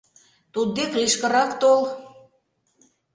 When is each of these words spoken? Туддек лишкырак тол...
Туддек 0.53 0.91
лишкырак 1.01 1.51
тол... 1.61 1.81